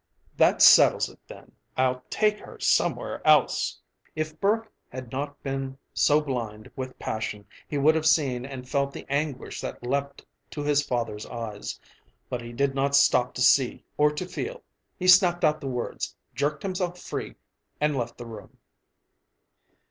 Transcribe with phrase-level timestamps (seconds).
[0.35, 3.79] "That settles it, then: I'll take her somewhere else."
[4.15, 8.93] If Burke had not been so blind with passion he would have seen and felt
[8.93, 11.79] the anguish that leaped to his father's eyes.
[12.31, 14.63] But he did not stop to see or to feel.
[14.97, 17.35] He snapped out the words, jerked himself free,
[17.79, 18.57] and left the room.